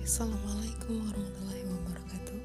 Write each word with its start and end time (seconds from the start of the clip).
Assalamualaikum 0.00 0.96
warahmatullahi 1.12 1.64
wabarakatuh 1.68 2.40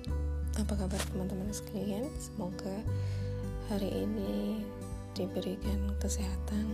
Apa 0.60 0.74
kabar 0.76 1.00
teman-teman 1.08 1.48
sekalian? 1.56 2.04
Semoga 2.20 2.84
hari 3.72 4.04
ini 4.04 4.60
diberikan 5.16 5.96
kesehatan 6.04 6.68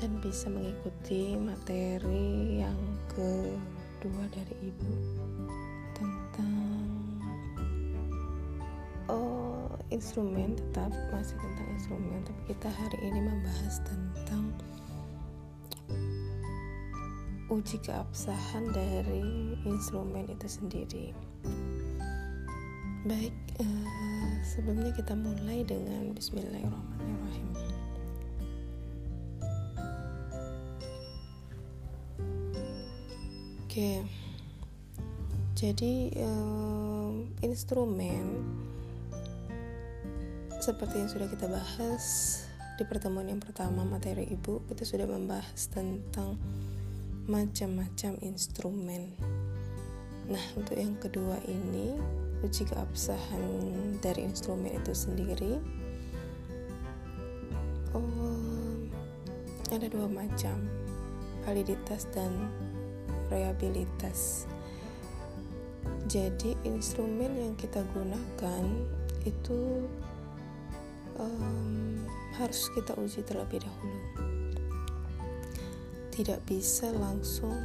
Dan 0.00 0.24
bisa 0.24 0.48
mengikuti 0.48 1.36
materi 1.36 2.64
yang 2.64 2.80
kedua 3.12 4.24
dari 4.32 4.72
ibu 4.72 4.92
Tentang 5.92 6.56
oh, 9.12 9.68
instrumen 9.92 10.56
tetap 10.56 10.88
masih 11.12 11.36
tentang 11.36 11.68
instrumen 11.76 12.24
Tapi 12.24 12.56
kita 12.56 12.72
hari 12.72 12.98
ini 13.04 13.20
membahas 13.20 13.84
tentang 13.84 14.48
uji 17.50 17.82
keabsahan 17.82 18.70
dari 18.70 19.58
instrumen 19.66 20.30
itu 20.30 20.46
sendiri. 20.46 21.10
Baik, 23.02 23.34
uh, 23.58 24.30
sebelumnya 24.46 24.94
kita 24.94 25.18
mulai 25.18 25.66
dengan 25.66 26.14
Bismillahirrahmanirrahim. 26.14 27.48
Oke, 33.66 34.02
jadi 35.58 35.94
uh, 36.22 37.14
instrumen 37.42 38.46
seperti 40.62 41.02
yang 41.02 41.10
sudah 41.10 41.26
kita 41.26 41.50
bahas 41.50 42.04
di 42.78 42.84
pertemuan 42.86 43.26
yang 43.26 43.40
pertama 43.40 43.82
materi 43.82 44.28
ibu 44.28 44.60
kita 44.68 44.84
sudah 44.84 45.08
membahas 45.08 45.68
tentang 45.72 46.36
macam-macam 47.28 48.16
instrumen. 48.24 49.12
Nah, 50.30 50.44
untuk 50.54 50.78
yang 50.78 50.94
kedua 51.02 51.36
ini, 51.44 51.98
uji 52.40 52.64
keabsahan 52.64 53.44
dari 54.00 54.24
instrumen 54.24 54.72
itu 54.72 54.94
sendiri 54.94 55.58
oh, 57.92 58.86
ada 59.74 59.90
dua 59.90 60.06
macam, 60.06 60.56
validitas 61.44 62.06
dan 62.14 62.30
reliabilitas. 63.28 64.46
Jadi, 66.06 66.54
instrumen 66.62 67.34
yang 67.36 67.54
kita 67.58 67.82
gunakan 67.94 68.64
itu 69.26 69.84
um, 71.18 72.00
harus 72.38 72.72
kita 72.72 72.96
uji 72.96 73.20
terlebih 73.26 73.60
dahulu 73.62 74.29
tidak 76.20 76.44
bisa 76.44 76.92
langsung 76.92 77.56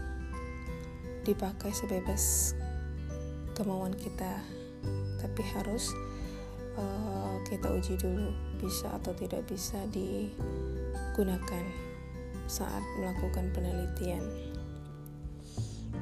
dipakai 1.28 1.76
sebebas 1.76 2.56
kemauan 3.52 3.92
kita. 3.92 4.40
Tapi 5.20 5.44
harus 5.60 5.92
uh, 6.80 7.36
kita 7.52 7.68
uji 7.76 8.00
dulu 8.00 8.32
bisa 8.56 8.96
atau 8.96 9.12
tidak 9.12 9.44
bisa 9.52 9.76
digunakan 9.92 11.66
saat 12.48 12.80
melakukan 13.04 13.52
penelitian. 13.52 14.24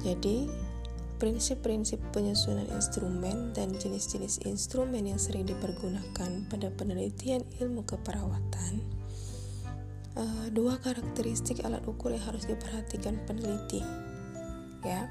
Jadi 0.06 0.46
prinsip-prinsip 1.18 1.98
penyusunan 2.14 2.70
instrumen 2.70 3.50
dan 3.50 3.74
jenis-jenis 3.74 4.46
instrumen 4.46 5.10
yang 5.10 5.18
sering 5.18 5.42
dipergunakan 5.42 6.46
pada 6.46 6.70
penelitian 6.70 7.42
ilmu 7.58 7.82
keperawatan 7.82 9.03
uh, 10.18 10.46
dua 10.50 10.78
karakteristik 10.82 11.62
alat 11.62 11.82
ukur 11.86 12.10
yang 12.14 12.24
harus 12.24 12.46
diperhatikan 12.46 13.18
peneliti 13.26 13.82
ya 14.84 15.08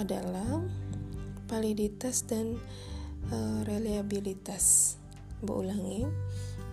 adalah 0.00 0.64
validitas 1.52 2.24
dan 2.24 2.56
uh, 3.28 3.60
reliabilitas. 3.68 4.96
Ulangi, 5.42 6.06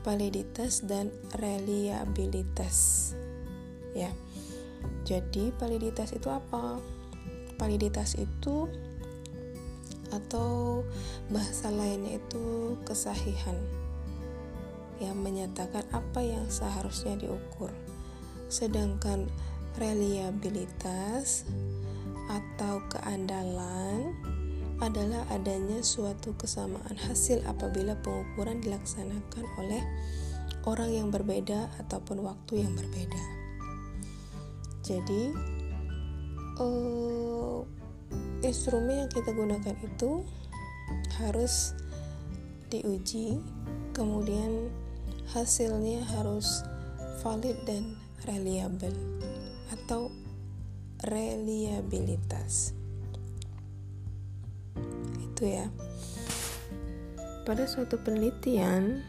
validitas 0.05 0.85
dan 0.85 1.09
reliabilitas. 1.35 3.11
Ya. 3.97 4.13
Jadi 5.03 5.49
validitas 5.57 6.13
itu 6.13 6.29
apa? 6.29 6.77
Validitas 7.59 8.15
itu 8.15 8.69
atau 10.13 10.81
bahasa 11.33 11.73
lainnya 11.73 12.17
itu 12.21 12.77
kesahihan 12.85 13.57
yang 14.99 15.19
menyatakan 15.19 15.83
apa 15.95 16.19
yang 16.21 16.45
seharusnya 16.51 17.15
diukur. 17.15 17.71
Sedangkan 18.51 19.27
reliabilitas 19.79 21.47
atau 22.29 22.83
keandalan 22.91 24.13
adalah 24.79 25.27
adanya 25.31 25.83
suatu 25.83 26.31
kesamaan 26.39 26.95
hasil 27.09 27.43
apabila 27.47 27.99
pengukuran 27.99 28.63
dilaksanakan 28.63 29.43
oleh 29.59 29.83
orang 30.63 30.91
yang 30.91 31.07
berbeda 31.11 31.67
ataupun 31.83 32.23
waktu 32.23 32.63
yang 32.63 32.71
berbeda. 32.75 33.23
Jadi, 34.83 35.35
uh, 36.63 37.61
instrumen 38.41 39.05
yang 39.05 39.11
kita 39.11 39.35
gunakan 39.35 39.75
itu 39.83 40.23
harus 41.19 41.75
diuji, 42.71 43.37
kemudian 43.91 44.71
hasilnya 45.29 46.01
harus 46.17 46.65
valid 47.21 47.57
dan 47.69 47.93
reliable 48.25 48.95
atau 49.69 50.09
reliabilitas. 51.05 52.73
Itu 55.21 55.43
ya. 55.45 55.69
Pada 57.45 57.65
suatu 57.65 57.97
penelitian 58.01 59.01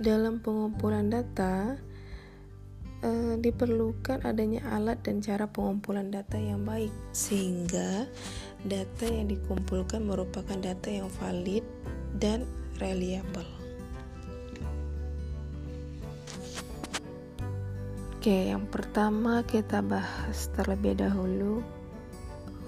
dalam 0.00 0.40
pengumpulan 0.40 1.12
data 1.12 1.76
eh, 3.04 3.34
diperlukan 3.36 4.24
adanya 4.24 4.64
alat 4.72 5.00
dan 5.04 5.20
cara 5.20 5.48
pengumpulan 5.48 6.08
data 6.08 6.40
yang 6.40 6.64
baik 6.64 6.92
sehingga 7.12 8.08
data 8.64 9.04
yang 9.04 9.28
dikumpulkan 9.28 10.04
merupakan 10.04 10.56
data 10.56 10.88
yang 10.88 11.10
valid 11.20 11.64
dan 12.16 12.48
reliable 12.80 13.61
Oke, 18.22 18.54
yang 18.54 18.70
pertama 18.70 19.42
kita 19.42 19.82
bahas 19.82 20.46
terlebih 20.54 20.94
dahulu 20.94 21.58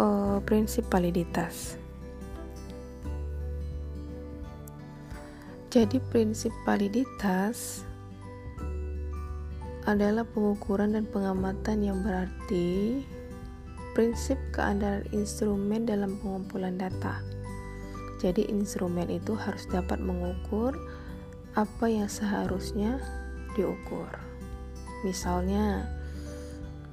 uh, 0.03 0.43
prinsip 0.43 0.83
validitas. 0.91 1.79
Jadi 5.71 5.99
prinsip 6.11 6.51
validitas 6.67 7.87
adalah 9.87 10.27
pengukuran 10.27 10.99
dan 10.99 11.07
pengamatan 11.07 11.87
yang 11.87 11.99
berarti 12.03 13.03
prinsip 13.95 14.39
keandalan 14.51 15.07
instrumen 15.15 15.87
dalam 15.87 16.19
pengumpulan 16.19 16.75
data. 16.75 17.23
Jadi 18.19 18.51
instrumen 18.51 19.07
itu 19.07 19.39
harus 19.39 19.71
dapat 19.71 20.03
mengukur 20.03 20.75
apa 21.55 21.87
yang 21.87 22.11
seharusnya 22.11 22.99
diukur. 23.55 24.11
Misalnya, 25.07 25.87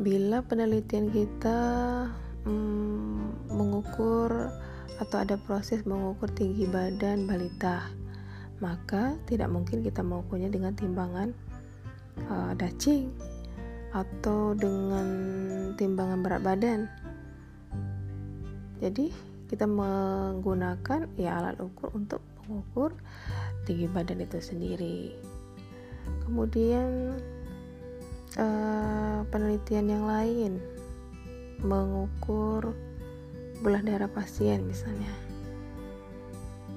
bila 0.01 0.41
penelitian 0.41 1.13
kita 1.13 1.59
hmm, 2.47 3.49
mengukur 3.53 4.49
atau 5.01 5.17
ada 5.17 5.37
proses 5.41 5.81
mengukur 5.85 6.29
tinggi 6.33 6.69
badan 6.69 7.25
balita, 7.25 7.89
maka 8.61 9.17
tidak 9.25 9.49
mungkin 9.49 9.81
kita 9.81 10.05
mengukurnya 10.05 10.53
dengan 10.53 10.77
timbangan 10.77 11.33
uh, 12.29 12.53
dacing 12.53 13.09
atau 13.91 14.53
dengan 14.55 15.07
timbangan 15.75 16.19
berat 16.21 16.41
badan. 16.45 16.79
Jadi 18.79 19.11
kita 19.51 19.67
menggunakan 19.67 21.11
ya 21.19 21.37
alat 21.37 21.59
ukur 21.59 21.91
untuk 21.91 22.23
mengukur 22.45 22.95
tinggi 23.67 23.85
badan 23.89 24.23
itu 24.23 24.39
sendiri. 24.39 25.30
Kemudian 26.27 27.17
uh, 28.37 29.19
penelitian 29.27 29.87
yang 29.87 30.05
lain 30.07 30.59
mengukur 31.61 32.73
belah 33.61 33.83
darah 33.85 34.09
pasien 34.09 34.65
misalnya. 34.65 35.11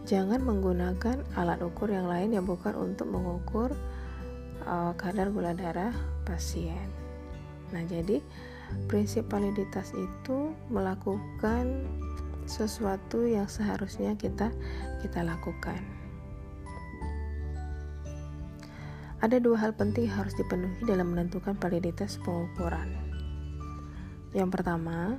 Jangan 0.04 0.44
menggunakan 0.44 1.24
alat 1.32 1.64
ukur 1.64 1.88
yang 1.88 2.04
lain 2.04 2.36
yang 2.36 2.44
bukan 2.44 2.76
untuk 2.76 3.08
mengukur 3.08 3.72
uh, 4.68 4.92
kadar 5.00 5.32
gula 5.32 5.56
darah 5.56 5.96
pasien. 6.28 6.92
Nah 7.72 7.80
jadi 7.88 8.20
prinsip 8.84 9.32
validitas 9.32 9.96
itu 9.96 10.52
melakukan 10.68 11.88
sesuatu 12.44 13.24
yang 13.24 13.48
seharusnya 13.48 14.12
kita 14.20 14.52
kita 15.00 15.24
lakukan 15.24 16.03
Ada 19.24 19.40
dua 19.40 19.56
hal 19.56 19.72
penting 19.72 20.04
yang 20.04 20.20
harus 20.20 20.36
dipenuhi 20.36 20.84
dalam 20.84 21.16
menentukan 21.16 21.56
validitas 21.56 22.20
pengukuran. 22.20 22.92
yang 24.36 24.52
pertama, 24.52 25.16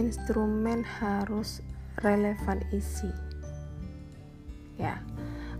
instrumen 0.00 0.80
harus 0.80 1.60
relevan 2.00 2.64
isi. 2.72 3.12
Ya. 4.80 5.04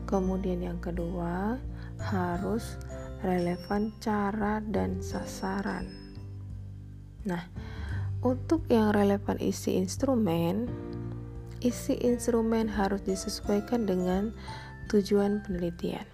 Kemudian 0.09 0.65
yang 0.65 0.81
kedua, 0.81 1.61
harus 2.01 2.81
relevan 3.21 3.93
cara 4.01 4.65
dan 4.65 5.05
sasaran. 5.05 5.93
Nah, 7.29 7.45
untuk 8.25 8.65
yang 8.73 8.97
relevan 8.97 9.37
isi 9.37 9.77
instrumen, 9.77 10.65
isi 11.61 12.01
instrumen 12.01 12.73
harus 12.73 13.05
disesuaikan 13.05 13.85
dengan 13.85 14.33
tujuan 14.89 15.45
penelitian 15.45 16.09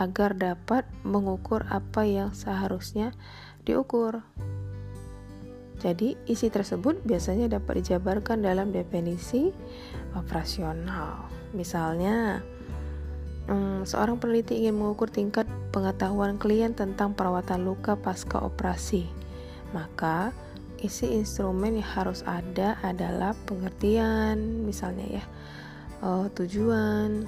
agar 0.00 0.36
dapat 0.36 0.88
mengukur 1.04 1.66
apa 1.68 2.06
yang 2.06 2.32
seharusnya 2.32 3.12
diukur. 3.66 4.24
Jadi, 5.82 6.14
isi 6.30 6.46
tersebut 6.46 7.02
biasanya 7.02 7.58
dapat 7.58 7.82
dijabarkan 7.82 8.38
dalam 8.38 8.70
definisi 8.70 9.50
operasional. 10.14 11.26
Misalnya, 11.58 12.38
hmm, 13.50 13.82
seorang 13.82 14.22
peneliti 14.22 14.62
ingin 14.62 14.78
mengukur 14.78 15.10
tingkat 15.10 15.50
pengetahuan 15.74 16.38
klien 16.38 16.70
tentang 16.70 17.18
perawatan 17.18 17.66
luka 17.66 17.98
pasca 17.98 18.38
operasi. 18.38 19.10
Maka, 19.74 20.30
isi 20.78 21.18
instrumen 21.18 21.82
yang 21.82 21.90
harus 21.98 22.22
ada 22.30 22.78
adalah 22.86 23.34
pengertian, 23.50 24.62
misalnya 24.62 25.18
ya, 25.18 25.24
uh, 25.98 26.30
tujuan, 26.30 27.26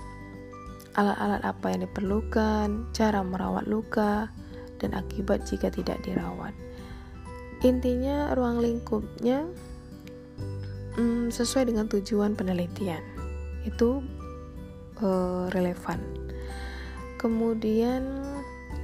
alat-alat 0.95 1.43
apa 1.43 1.67
yang 1.75 1.87
diperlukan, 1.87 2.69
cara 2.95 3.21
merawat 3.27 3.67
luka, 3.67 4.31
dan 4.79 4.95
akibat 4.95 5.43
jika 5.47 5.71
tidak 5.71 5.99
dirawat. 6.07 6.55
Intinya, 7.65 8.35
ruang 8.37 8.61
lingkupnya 8.61 9.49
hmm, 10.95 11.33
sesuai 11.35 11.73
dengan 11.73 11.91
tujuan 11.91 12.39
penelitian, 12.39 13.03
itu 13.67 14.05
uh, 15.03 15.51
relevan. 15.51 15.99
Kemudian, 17.19 18.05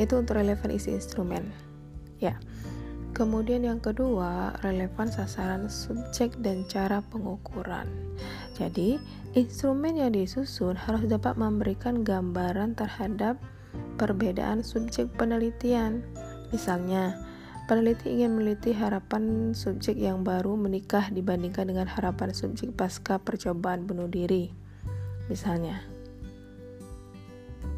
itu 0.01 0.17
untuk 0.17 0.41
relevan 0.41 0.73
isi 0.73 0.97
instrumen, 0.97 1.45
ya. 2.19 2.41
Kemudian 3.11 3.67
yang 3.67 3.83
kedua, 3.83 4.57
relevan 4.65 5.13
sasaran 5.13 5.69
subjek 5.69 6.41
dan 6.41 6.65
cara 6.71 7.05
pengukuran. 7.13 7.85
Jadi, 8.57 8.97
instrumen 9.31 9.95
yang 9.95 10.11
disusun 10.11 10.75
harus 10.75 11.07
dapat 11.07 11.39
memberikan 11.39 12.03
gambaran 12.03 12.75
terhadap 12.75 13.39
perbedaan 13.95 14.67
subjek 14.67 15.07
penelitian. 15.15 16.03
Misalnya, 16.51 17.15
peneliti 17.71 18.11
ingin 18.11 18.35
meneliti 18.35 18.75
harapan 18.75 19.55
subjek 19.55 19.95
yang 19.95 20.27
baru 20.27 20.59
menikah 20.59 21.07
dibandingkan 21.15 21.71
dengan 21.71 21.87
harapan 21.87 22.35
subjek 22.35 22.75
pasca 22.75 23.23
percobaan 23.23 23.87
bunuh 23.87 24.11
diri. 24.11 24.51
Misalnya, 25.31 25.79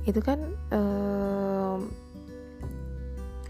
itu 0.08 0.24
kan 0.24 0.40
eh, 0.72 1.78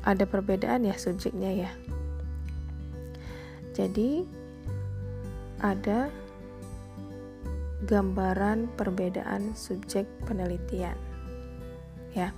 ada 0.02 0.24
perbedaan 0.26 0.82
ya 0.82 0.98
subjeknya 0.98 1.50
ya. 1.54 1.70
Jadi 3.72 4.26
ada 5.62 6.10
gambaran 7.84 8.70
perbedaan 8.78 9.54
subjek 9.58 10.06
penelitian. 10.26 10.96
Ya. 12.12 12.30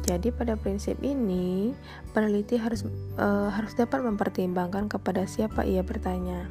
Jadi 0.00 0.32
pada 0.32 0.56
prinsip 0.56 0.96
ini 1.04 1.76
peneliti 2.16 2.56
harus 2.56 2.86
e, 3.20 3.26
harus 3.52 3.76
dapat 3.76 4.00
mempertimbangkan 4.00 4.88
kepada 4.88 5.28
siapa 5.28 5.66
ia 5.68 5.84
bertanya. 5.84 6.48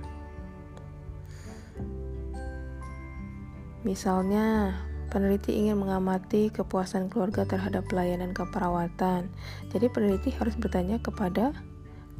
Misalnya, 3.81 4.75
Peneliti 5.09 5.57
ingin 5.57 5.81
mengamati 5.81 6.53
kepuasan 6.53 7.09
keluarga 7.09 7.41
terhadap 7.41 7.89
pelayanan 7.89 8.29
keperawatan. 8.29 9.25
Jadi 9.73 9.89
peneliti 9.89 10.29
harus 10.37 10.53
bertanya 10.53 11.01
kepada 11.01 11.49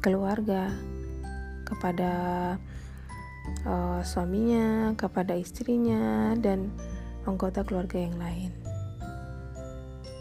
keluarga, 0.02 0.74
kepada 1.62 2.10
uh, 3.66 4.00
suaminya, 4.04 4.94
kepada 4.96 5.36
istrinya 5.36 6.34
dan 6.38 6.72
anggota 7.24 7.64
keluarga 7.66 8.00
yang 8.00 8.16
lain. 8.16 8.52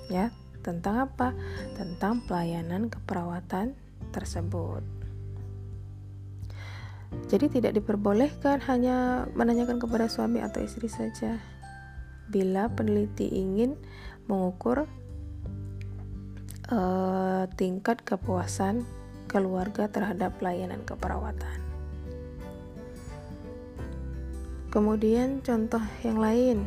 Ya, 0.10 0.34
tentang 0.66 1.10
apa? 1.10 1.38
Tentang 1.78 2.26
pelayanan 2.26 2.90
keperawatan 2.90 3.78
tersebut. 4.10 4.82
Jadi 7.30 7.46
tidak 7.50 7.74
diperbolehkan 7.82 8.62
hanya 8.70 9.26
menanyakan 9.34 9.82
kepada 9.82 10.06
suami 10.10 10.42
atau 10.46 10.62
istri 10.62 10.90
saja 10.90 11.42
bila 12.30 12.70
peneliti 12.70 13.26
ingin 13.26 13.74
mengukur 14.30 14.86
uh, 16.70 17.44
tingkat 17.58 18.06
kepuasan 18.06 18.86
keluarga 19.26 19.90
terhadap 19.90 20.38
pelayanan 20.38 20.86
keperawatan. 20.86 21.59
Kemudian 24.70 25.42
contoh 25.42 25.82
yang 26.06 26.22
lain, 26.22 26.62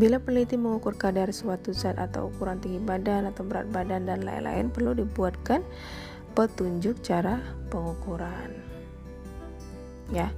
bila 0.00 0.16
peneliti 0.16 0.56
mengukur 0.56 0.96
kadar 0.96 1.28
suatu 1.28 1.76
zat 1.76 2.00
atau 2.00 2.32
ukuran 2.32 2.56
tinggi 2.56 2.80
badan 2.80 3.28
atau 3.28 3.44
berat 3.44 3.68
badan 3.68 4.08
dan 4.08 4.24
lain-lain 4.24 4.72
perlu 4.72 4.96
dibuatkan 4.96 5.60
petunjuk 6.32 7.04
cara 7.04 7.44
pengukuran. 7.68 8.56
Ya. 10.08 10.32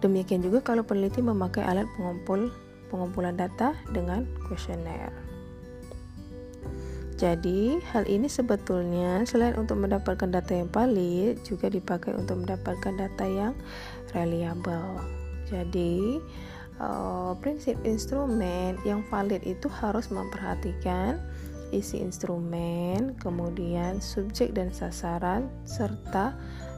Demikian 0.00 0.40
juga 0.40 0.64
kalau 0.64 0.88
peneliti 0.88 1.20
memakai 1.20 1.64
alat 1.68 1.88
pengumpul 1.96 2.48
pengumpulan 2.88 3.36
data 3.36 3.76
dengan 3.92 4.24
kuesioner. 4.48 5.12
Jadi, 7.16 7.80
hal 7.92 8.04
ini 8.04 8.28
sebetulnya 8.28 9.24
selain 9.24 9.56
untuk 9.56 9.80
mendapatkan 9.80 10.28
data 10.28 10.52
yang 10.52 10.68
valid, 10.68 11.40
juga 11.48 11.72
dipakai 11.72 12.12
untuk 12.12 12.44
mendapatkan 12.44 12.92
data 12.92 13.24
yang 13.24 13.52
reliable. 14.12 15.25
Jadi, 15.46 16.18
uh, 16.82 17.32
prinsip 17.38 17.78
instrumen 17.86 18.76
yang 18.82 19.06
valid 19.06 19.42
itu 19.46 19.70
harus 19.70 20.10
memperhatikan 20.10 21.22
isi 21.74 21.98
instrumen, 21.98 23.18
kemudian 23.18 23.98
subjek 23.98 24.54
dan 24.54 24.70
sasaran, 24.70 25.50
serta 25.66 26.34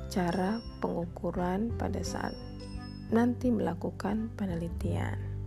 cara 0.08 0.60
pengukuran 0.80 1.68
pada 1.76 2.00
saat 2.00 2.32
nanti 3.08 3.48
melakukan 3.48 4.28
penelitian 4.36 5.38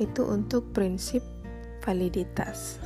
itu 0.00 0.24
untuk 0.24 0.72
prinsip 0.72 1.20
validitas. 1.84 2.80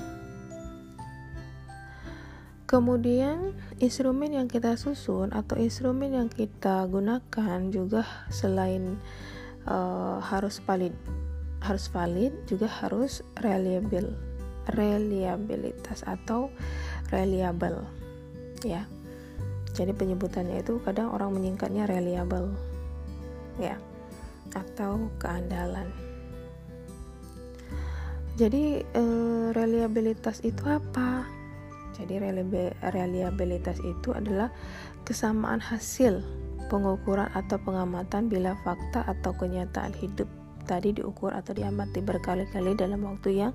Kemudian 2.66 3.54
instrumen 3.78 4.34
yang 4.34 4.50
kita 4.50 4.74
susun 4.74 5.30
atau 5.30 5.54
instrumen 5.54 6.18
yang 6.18 6.26
kita 6.26 6.82
gunakan 6.90 7.70
juga 7.70 8.02
selain 8.26 8.98
uh, 9.70 10.18
harus 10.18 10.58
valid 10.66 10.90
harus 11.62 11.86
valid 11.90 12.34
juga 12.50 12.66
harus 12.66 13.22
reliable 13.42 14.14
reliabilitas 14.74 16.02
atau 16.02 16.50
reliable 17.14 17.86
ya. 18.66 18.82
Jadi 19.70 19.92
penyebutannya 19.94 20.64
itu 20.64 20.82
kadang 20.82 21.14
orang 21.14 21.36
menyingkatnya 21.38 21.86
reliable 21.86 22.50
ya 23.62 23.78
atau 24.56 25.06
keandalan. 25.22 25.86
Jadi 28.36 28.84
eh, 28.84 29.46
reliabilitas 29.54 30.44
itu 30.44 30.64
apa? 30.68 31.35
Jadi 31.96 32.20
reliabilitas 32.84 33.80
itu 33.80 34.12
adalah 34.12 34.52
kesamaan 35.08 35.64
hasil 35.64 36.20
pengukuran 36.68 37.30
atau 37.32 37.56
pengamatan 37.62 38.28
bila 38.28 38.52
fakta 38.66 39.06
atau 39.06 39.32
kenyataan 39.32 39.96
hidup 39.96 40.28
tadi 40.66 40.98
diukur 40.98 41.30
atau 41.30 41.54
diamati 41.54 42.02
berkali-kali 42.02 42.74
dalam 42.74 43.06
waktu 43.06 43.38
yang 43.46 43.52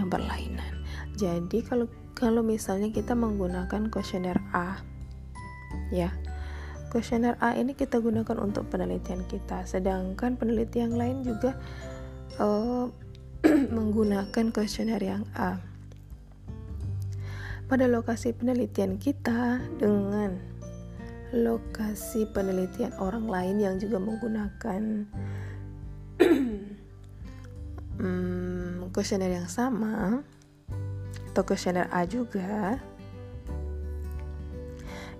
yang 0.00 0.08
berlainan. 0.08 0.82
Jadi 1.20 1.60
kalau 1.62 1.86
kalau 2.16 2.40
misalnya 2.42 2.90
kita 2.90 3.12
menggunakan 3.14 3.92
kuesioner 3.92 4.40
A 4.50 4.80
ya. 5.92 6.10
Kuesioner 6.88 7.36
A 7.44 7.52
ini 7.52 7.76
kita 7.76 8.00
gunakan 8.00 8.40
untuk 8.40 8.72
penelitian 8.72 9.28
kita, 9.28 9.68
sedangkan 9.68 10.40
peneliti 10.40 10.80
yang 10.80 10.96
lain 10.96 11.20
juga 11.20 11.52
uh, 12.40 12.88
menggunakan 13.76 14.50
kuesioner 14.56 14.96
yang 14.96 15.28
A. 15.36 15.60
Pada 17.68 17.84
lokasi 17.84 18.32
penelitian 18.32 18.96
kita 18.96 19.60
dengan 19.76 20.40
lokasi 21.36 22.24
penelitian 22.32 22.96
orang 22.96 23.28
lain 23.28 23.56
yang 23.60 23.74
juga 23.76 24.00
menggunakan 24.00 25.04
hmm, 28.00 28.88
kuesioner 28.88 29.36
yang 29.36 29.48
sama 29.52 30.24
atau 31.28 31.44
kuesioner 31.44 31.92
A 31.92 32.08
juga 32.08 32.80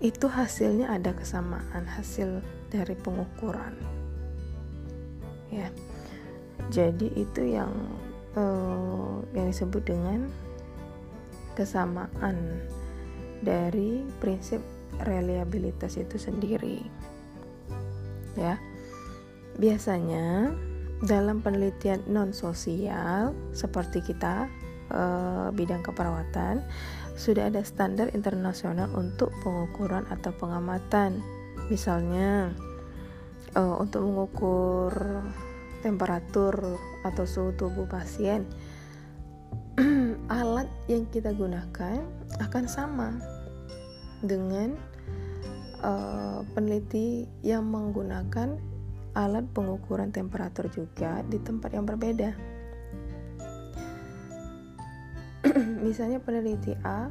itu 0.00 0.24
hasilnya 0.30 0.88
ada 0.88 1.12
kesamaan 1.12 1.84
hasil 1.84 2.40
dari 2.72 2.96
pengukuran. 2.96 3.76
Ya 5.52 5.68
jadi 6.72 7.12
itu 7.12 7.42
yang 7.44 7.72
uh, 8.36 9.20
yang 9.36 9.52
disebut 9.52 9.84
dengan 9.84 10.32
kesamaan 11.58 12.62
dari 13.42 14.06
prinsip 14.22 14.62
reliabilitas 15.02 15.98
itu 15.98 16.14
sendiri 16.14 16.78
ya 18.38 18.54
biasanya 19.58 20.54
dalam 21.02 21.42
penelitian 21.42 22.02
non 22.06 22.30
sosial 22.30 23.34
seperti 23.50 24.02
kita 24.02 24.46
uh, 24.90 25.50
bidang 25.54 25.82
keperawatan 25.82 26.62
sudah 27.18 27.50
ada 27.50 27.66
standar 27.66 28.14
internasional 28.14 28.86
untuk 28.94 29.34
pengukuran 29.42 30.06
atau 30.06 30.30
pengamatan. 30.38 31.18
Misalnya 31.66 32.54
uh, 33.58 33.74
untuk 33.82 34.06
mengukur 34.06 34.94
temperatur 35.82 36.78
atau 37.02 37.24
suhu 37.26 37.50
tubuh 37.58 37.90
pasien, 37.90 38.46
alat 40.28 40.68
yang 40.88 41.08
kita 41.08 41.32
gunakan 41.32 42.04
akan 42.40 42.64
sama 42.68 43.16
dengan 44.20 44.76
uh, 45.80 46.44
peneliti 46.52 47.24
yang 47.40 47.64
menggunakan 47.68 48.60
alat 49.16 49.44
pengukuran 49.56 50.12
temperatur 50.12 50.68
juga 50.68 51.24
di 51.26 51.40
tempat 51.40 51.72
yang 51.72 51.88
berbeda. 51.88 52.36
misalnya 55.86 56.20
peneliti 56.20 56.74
A 56.84 57.08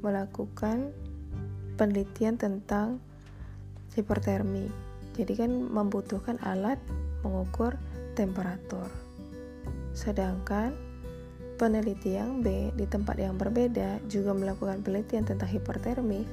melakukan 0.00 0.94
penelitian 1.76 2.36
tentang 2.38 3.00
hipertermi. 3.96 4.68
Jadi 5.18 5.32
kan 5.36 5.50
membutuhkan 5.50 6.38
alat 6.46 6.78
mengukur 7.26 7.76
temperatur. 8.14 8.88
Sedangkan 9.92 10.72
peneliti 11.60 12.16
yang 12.16 12.40
B 12.40 12.72
di 12.72 12.88
tempat 12.88 13.20
yang 13.20 13.36
berbeda 13.36 14.00
juga 14.08 14.32
melakukan 14.32 14.80
penelitian 14.80 15.28
tentang 15.28 15.52
hipertermi, 15.52 16.24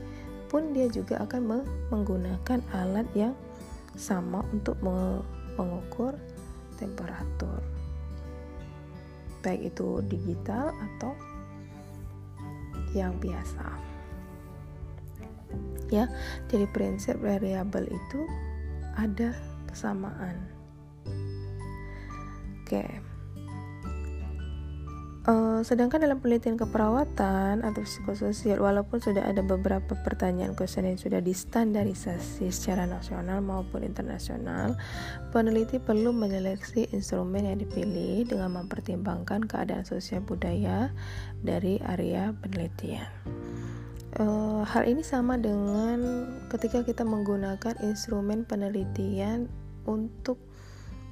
pun 0.48 0.72
dia 0.72 0.88
juga 0.88 1.20
akan 1.28 1.68
menggunakan 1.92 2.64
alat 2.72 3.04
yang 3.12 3.36
sama 4.00 4.40
untuk 4.56 4.80
mengukur 5.60 6.16
temperatur. 6.80 7.60
Baik 9.44 9.76
itu 9.76 10.00
digital 10.08 10.72
atau 10.72 11.12
yang 12.96 13.12
biasa. 13.20 13.68
Ya 15.92 16.08
jadi 16.48 16.72
prinsip 16.72 17.20
variabel 17.20 17.92
itu 17.92 18.20
ada 18.96 19.36
kesamaan. 19.68 20.40
Oke 22.64 23.07
Uh, 25.28 25.60
sedangkan 25.60 26.00
dalam 26.00 26.24
penelitian 26.24 26.56
keperawatan 26.56 27.60
atau 27.60 27.84
psikososial, 27.84 28.64
walaupun 28.64 29.04
sudah 29.04 29.28
ada 29.28 29.44
beberapa 29.44 29.92
pertanyaan 30.08 30.56
kuesioner 30.56 30.96
yang 30.96 31.04
sudah 31.04 31.20
distandarisasi 31.20 32.48
secara 32.48 32.88
nasional 32.88 33.44
maupun 33.44 33.84
internasional, 33.84 34.80
peneliti 35.36 35.84
perlu 35.84 36.16
menyeleksi 36.16 36.88
instrumen 36.96 37.44
yang 37.44 37.60
dipilih 37.60 38.24
dengan 38.24 38.56
mempertimbangkan 38.56 39.44
keadaan 39.52 39.84
sosial 39.84 40.24
budaya 40.24 40.96
dari 41.44 41.76
area 41.84 42.32
penelitian. 42.40 43.12
Uh, 44.16 44.64
hal 44.64 44.88
ini 44.88 45.04
sama 45.04 45.36
dengan 45.36 46.24
ketika 46.48 46.88
kita 46.88 47.04
menggunakan 47.04 47.76
instrumen 47.84 48.48
penelitian 48.48 49.52
untuk 49.84 50.40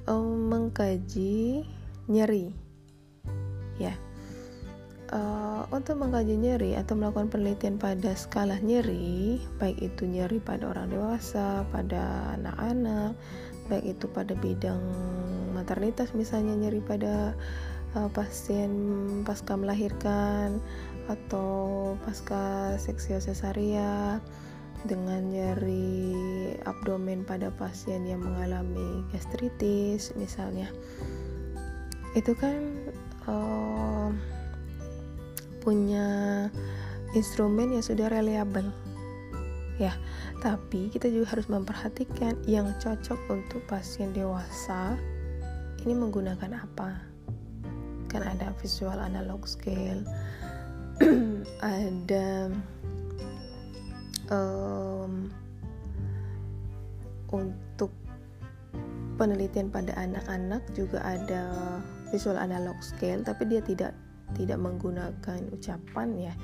um, 0.08 0.48
mengkaji 0.48 1.68
nyeri 2.08 2.65
uh, 5.12 5.66
untuk 5.74 5.98
mengkaji 6.00 6.38
nyeri 6.38 6.72
atau 6.78 6.98
melakukan 6.98 7.28
penelitian 7.30 7.76
pada 7.76 8.14
skala 8.14 8.58
nyeri 8.62 9.42
baik 9.58 9.78
itu 9.82 10.06
nyeri 10.06 10.38
pada 10.38 10.70
orang 10.70 10.90
dewasa 10.90 11.66
pada 11.70 12.34
anak-anak 12.38 13.14
baik 13.66 13.98
itu 13.98 14.06
pada 14.10 14.34
bidang 14.38 14.82
maternitas 15.52 16.14
misalnya 16.14 16.54
nyeri 16.54 16.80
pada 16.82 17.34
uh, 17.98 18.10
pasien 18.14 18.70
pasca 19.26 19.58
melahirkan 19.58 20.62
atau 21.06 21.94
pasca 22.02 22.74
seksio 22.78 23.22
cesaria 23.22 24.18
dengan 24.86 25.32
nyeri 25.32 26.14
abdomen 26.62 27.26
pada 27.26 27.50
pasien 27.54 28.06
yang 28.06 28.22
mengalami 28.22 29.02
gastritis 29.10 30.14
misalnya. 30.14 30.70
Itu 32.14 32.36
kan 32.38 32.90
uh, 33.26 34.08
punya 35.66 36.46
instrumen 37.18 37.74
yang 37.74 37.82
sudah 37.82 38.06
reliable. 38.06 38.70
Ya 39.82 39.98
tapi 40.38 40.94
kita 40.94 41.10
juga 41.10 41.34
harus 41.34 41.50
memperhatikan 41.50 42.38
yang 42.46 42.70
cocok 42.78 43.18
untuk 43.34 43.66
pasien 43.66 44.14
dewasa 44.14 44.94
ini 45.82 45.90
menggunakan 45.90 46.62
apa? 46.62 47.02
Kan 48.06 48.22
ada 48.22 48.54
visual 48.62 48.94
analog 48.94 49.42
scale 49.42 50.06
ada 51.60 52.48
um, 54.30 55.28
untuk 57.34 57.90
penelitian 59.18 59.68
pada 59.72 59.92
anak-anak 59.98 60.62
juga 60.78 61.02
ada 61.02 61.42
visual 62.14 62.38
analog 62.38 62.76
scale 62.80 63.26
tapi 63.26 63.50
dia 63.50 63.60
tidak 63.64 63.92
tidak 64.34 64.58
menggunakan 64.58 65.40
ucapan 65.54 66.32
ya. 66.32 66.34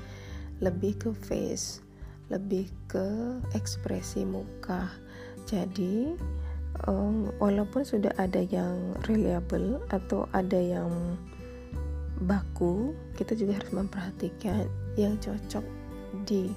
Lebih 0.63 0.95
ke 0.95 1.09
face 1.11 1.83
lebih 2.31 2.71
ke 2.87 3.37
ekspresi 3.53 4.23
muka. 4.23 4.87
Jadi 5.45 6.15
um, 6.87 7.29
walaupun 7.37 7.83
sudah 7.83 8.09
ada 8.15 8.41
yang 8.47 8.95
reliable 9.05 9.77
atau 9.91 10.25
ada 10.31 10.57
yang 10.57 11.19
baku 12.23 12.95
kita 13.19 13.35
juga 13.35 13.59
harus 13.59 13.73
memperhatikan 13.75 14.65
yang 14.95 15.19
cocok 15.19 15.65
di 16.23 16.49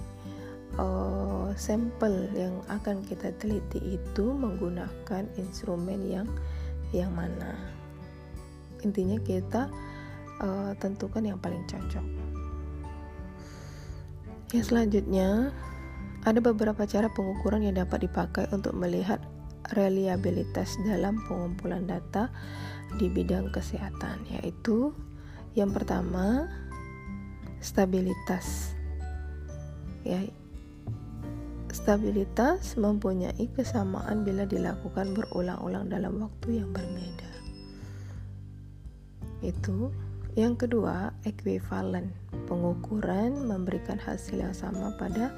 uh, 0.78 1.50
sampel 1.58 2.30
yang 2.36 2.54
akan 2.70 3.02
kita 3.02 3.34
teliti 3.42 3.98
itu 3.98 4.24
menggunakan 4.30 5.26
instrumen 5.36 6.06
yang 6.06 6.28
yang 6.94 7.10
mana. 7.10 7.58
Intinya 8.86 9.18
kita 9.26 9.66
uh, 10.40 10.72
tentukan 10.78 11.22
yang 11.24 11.38
paling 11.40 11.62
cocok. 11.68 12.06
Yang 14.54 14.64
selanjutnya 14.70 15.50
ada 16.26 16.38
beberapa 16.42 16.86
cara 16.86 17.10
pengukuran 17.10 17.66
yang 17.66 17.78
dapat 17.78 18.06
dipakai 18.06 18.50
untuk 18.50 18.74
melihat 18.74 19.22
reliabilitas 19.74 20.78
dalam 20.86 21.18
pengumpulan 21.26 21.86
data 21.86 22.30
di 22.98 23.10
bidang 23.10 23.50
kesehatan 23.50 24.22
yaitu 24.30 24.94
yang 25.58 25.74
pertama 25.74 26.46
stabilitas. 27.58 28.74
Ya 30.06 30.22
stabilitas 31.74 32.74
mempunyai 32.80 33.46
kesamaan 33.52 34.24
bila 34.24 34.48
dilakukan 34.48 35.12
berulang-ulang 35.12 35.92
dalam 35.92 36.18
waktu 36.24 36.62
yang 36.62 36.70
berbeda. 36.72 37.30
Itu 39.44 39.92
yang 40.36 40.52
kedua 40.52 41.16
ekuivalen 41.24 42.12
pengukuran 42.44 43.48
memberikan 43.48 43.96
hasil 43.96 44.36
yang 44.36 44.52
sama 44.52 44.92
pada 45.00 45.32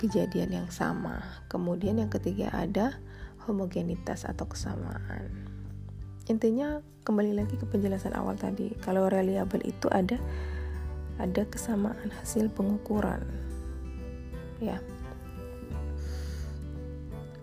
kejadian 0.00 0.50
yang 0.50 0.68
sama. 0.72 1.20
Kemudian 1.52 2.00
yang 2.00 2.08
ketiga 2.08 2.48
ada 2.48 2.96
homogenitas 3.44 4.24
atau 4.24 4.48
kesamaan. 4.48 5.28
Intinya 6.32 6.80
kembali 7.04 7.36
lagi 7.36 7.60
ke 7.60 7.68
penjelasan 7.68 8.16
awal 8.16 8.40
tadi. 8.40 8.72
Kalau 8.80 9.12
reliable 9.12 9.60
itu 9.68 9.92
ada 9.92 10.16
ada 11.20 11.42
kesamaan 11.44 12.08
hasil 12.24 12.48
pengukuran. 12.56 13.20
Ya. 14.64 14.80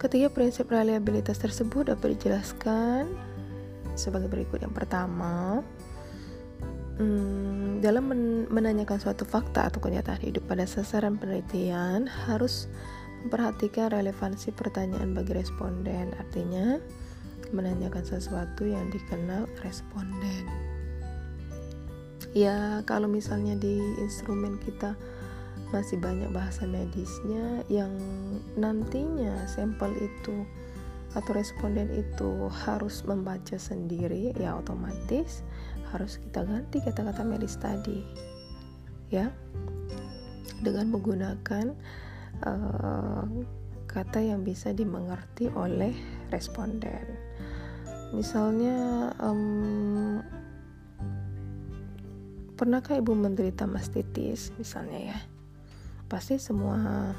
Ketiga 0.01 0.34
prinsip 0.34 0.74
reliabilitas 0.74 1.38
tersebut 1.38 1.91
dapat 1.91 2.17
dijelaskan 2.17 3.13
sebagai 4.00 4.31
berikut. 4.31 4.63
Yang 4.63 4.74
pertama 4.74 5.62
hmm, 7.00 7.79
dalam 7.79 8.12
men 8.12 8.24
menanyakan 8.51 9.00
suatu 9.00 9.24
fakta 9.24 9.72
atau 9.72 9.79
kenyataan 9.79 10.20
hidup 10.20 10.46
pada 10.46 10.68
sasaran 10.68 11.15
penelitian 11.15 12.06
harus 12.06 12.68
memperhatikan 13.24 13.91
relevansi 13.91 14.51
pertanyaan 14.51 15.15
bagi 15.15 15.36
responden. 15.36 16.12
Artinya 16.15 16.79
menanyakan 17.56 18.06
sesuatu 18.06 18.68
yang 18.68 18.88
dikenal 18.94 19.50
responden. 19.65 20.46
Ya 22.38 22.86
kalau 22.86 23.10
misalnya 23.10 23.58
di 23.58 23.82
instrumen 23.98 24.62
kita 24.62 24.94
masih 25.74 25.98
banyak 26.01 26.29
bahasa 26.29 26.65
medisnya 26.65 27.62
yang 27.70 27.94
nantinya 28.58 29.46
sampel 29.50 29.94
itu 29.98 30.46
atau 31.18 31.32
responden 31.34 31.89
itu 31.89 32.50
harus 32.65 33.01
membaca 33.01 33.58
sendiri 33.58 34.34
ya 34.38 34.62
otomatis 34.62 35.41
harus 35.91 36.22
kita 36.22 36.46
ganti 36.46 36.81
kata-kata 36.81 37.22
medis 37.25 37.58
tadi 37.58 38.01
ya. 39.10 39.29
Dengan 40.60 40.91
menggunakan 40.91 41.65
uh, 42.43 43.24
kata 43.89 44.19
yang 44.22 44.46
bisa 44.46 44.69
dimengerti 44.75 45.50
oleh 45.50 45.96
responden. 46.29 47.05
Misalnya 48.13 49.10
um, 49.22 50.22
pernahkah 52.53 52.98
ibu 52.98 53.13
menderita 53.15 53.65
mastitis 53.65 54.53
misalnya 54.58 55.15
ya? 55.15 55.19
Pasti 56.10 56.41
semua 56.41 57.13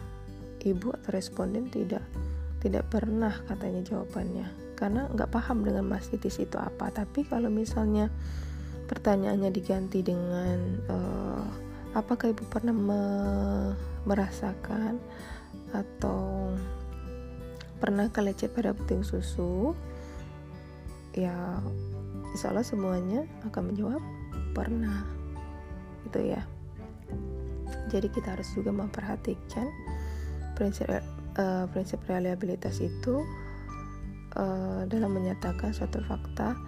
ibu 0.61 0.93
atau 0.93 1.11
responden 1.15 1.73
tidak 1.73 2.05
tidak 2.61 2.87
pernah 2.93 3.33
katanya 3.49 3.81
jawabannya. 3.81 4.77
Karena 4.77 5.09
nggak 5.09 5.33
paham 5.33 5.65
dengan 5.65 5.89
mastitis 5.89 6.37
itu 6.41 6.57
apa. 6.61 6.93
Tapi 6.93 7.25
kalau 7.25 7.49
misalnya 7.49 8.13
pertanyaannya 8.91 9.55
diganti 9.55 10.03
dengan 10.03 10.59
uh, 10.91 11.47
apakah 11.95 12.35
ibu 12.35 12.43
pernah 12.51 12.75
me 12.75 13.03
merasakan 14.03 14.99
atau 15.71 16.51
pernah 17.79 18.11
kelecet 18.11 18.51
pada 18.51 18.75
puting 18.75 19.07
susu? 19.07 19.79
Ya 21.15 21.63
insya 22.35 22.51
Allah 22.51 22.67
semuanya 22.67 23.31
akan 23.47 23.71
menjawab 23.71 24.03
pernah. 24.59 25.07
Gitu 26.11 26.35
ya. 26.35 26.43
Jadi 27.95 28.11
kita 28.11 28.35
harus 28.35 28.51
juga 28.59 28.75
memperhatikan 28.75 29.71
prinsip 30.59 30.91
uh, 30.91 31.67
prinsip 31.71 32.03
reliabilitas 32.11 32.83
itu 32.83 33.23
uh, 34.35 34.83
dalam 34.91 35.15
menyatakan 35.15 35.71
suatu 35.71 36.03
fakta 36.07 36.59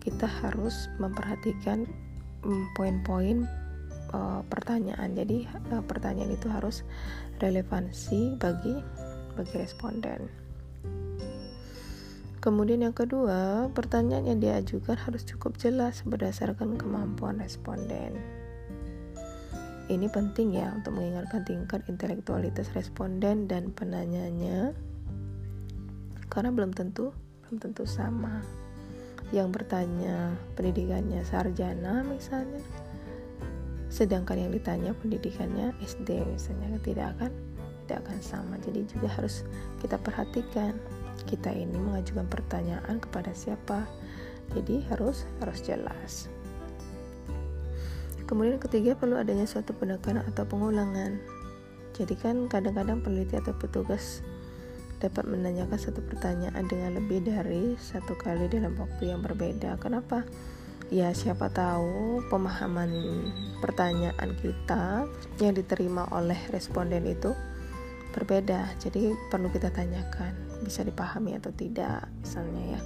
kita 0.00 0.26
harus 0.26 0.88
memperhatikan 0.96 1.84
mm, 2.42 2.64
poin-poin 2.74 3.44
uh, 4.16 4.42
pertanyaan. 4.48 5.14
Jadi 5.14 5.46
uh, 5.70 5.84
pertanyaan 5.84 6.32
itu 6.32 6.48
harus 6.48 6.82
relevansi 7.38 8.36
bagi 8.40 8.74
bagi 9.36 9.54
responden. 9.56 10.28
Kemudian 12.40 12.88
yang 12.88 12.96
kedua 12.96 13.68
pertanyaan 13.76 14.24
yang 14.24 14.40
diajukan 14.40 14.96
harus 14.96 15.28
cukup 15.28 15.60
jelas 15.60 16.00
berdasarkan 16.08 16.80
kemampuan 16.80 17.36
responden. 17.36 18.16
Ini 19.90 20.06
penting 20.08 20.56
ya 20.56 20.72
untuk 20.72 20.96
mengingatkan 20.96 21.44
tingkat 21.44 21.84
intelektualitas 21.90 22.72
responden 22.72 23.44
dan 23.44 23.74
penanyanya 23.74 24.72
karena 26.30 26.54
belum 26.54 26.70
tentu 26.70 27.10
belum 27.44 27.58
tentu 27.58 27.82
sama 27.84 28.40
yang 29.30 29.54
bertanya 29.54 30.34
pendidikannya 30.58 31.22
sarjana 31.22 32.02
misalnya. 32.02 32.62
Sedangkan 33.90 34.38
yang 34.38 34.50
ditanya 34.54 34.94
pendidikannya 34.94 35.74
SD 35.82 36.22
misalnya 36.26 36.78
tidak 36.82 37.14
akan 37.18 37.30
tidak 37.86 38.06
akan 38.06 38.18
sama. 38.22 38.54
Jadi 38.62 38.86
juga 38.86 39.10
harus 39.10 39.42
kita 39.82 39.98
perhatikan. 39.98 40.74
Kita 41.26 41.50
ini 41.50 41.74
mengajukan 41.74 42.26
pertanyaan 42.26 43.02
kepada 43.02 43.30
siapa. 43.34 43.86
Jadi 44.54 44.82
harus 44.90 45.26
harus 45.42 45.58
jelas. 45.62 46.26
Kemudian 48.26 48.62
ketiga 48.62 48.94
perlu 48.94 49.18
adanya 49.18 49.42
suatu 49.42 49.74
penekanan 49.74 50.22
atau 50.30 50.46
pengulangan. 50.46 51.18
Jadi 51.98 52.14
kan 52.14 52.46
kadang-kadang 52.46 53.02
peneliti 53.02 53.34
atau 53.34 53.50
petugas 53.58 54.22
dapat 55.00 55.24
menanyakan 55.24 55.80
satu 55.80 56.04
pertanyaan 56.04 56.68
dengan 56.68 57.00
lebih 57.00 57.24
dari 57.24 57.74
satu 57.80 58.14
kali 58.20 58.46
dalam 58.52 58.76
waktu 58.76 59.08
yang 59.10 59.24
berbeda. 59.24 59.80
Kenapa? 59.80 60.22
Ya 60.92 61.14
siapa 61.16 61.48
tahu 61.48 62.20
pemahaman 62.28 62.92
pertanyaan 63.64 64.36
kita 64.38 65.08
yang 65.40 65.56
diterima 65.56 66.04
oleh 66.12 66.36
responden 66.52 67.08
itu 67.08 67.32
berbeda. 68.12 68.76
Jadi 68.76 69.16
perlu 69.32 69.48
kita 69.48 69.72
tanyakan 69.72 70.36
bisa 70.60 70.84
dipahami 70.84 71.40
atau 71.40 71.48
tidak 71.56 72.04
misalnya 72.20 72.76
ya 72.76 72.80